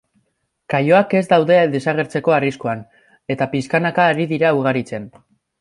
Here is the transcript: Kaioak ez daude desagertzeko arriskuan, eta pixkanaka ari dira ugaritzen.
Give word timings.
Kaioak 0.73 1.13
ez 1.19 1.21
daude 1.33 1.57
desagertzeko 1.75 2.35
arriskuan, 2.37 2.83
eta 3.35 3.49
pixkanaka 3.55 4.11
ari 4.15 4.29
dira 4.33 4.57
ugaritzen. 4.63 5.11